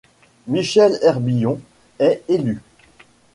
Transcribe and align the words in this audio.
Michel 0.47 0.97
Herbillon 1.03 1.61
est 1.99 2.23
élu. 2.27 2.63